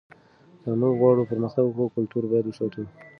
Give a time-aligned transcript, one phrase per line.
[0.61, 2.83] که موږ غواړو پرمختګ وکړو کلتور باید وساتو.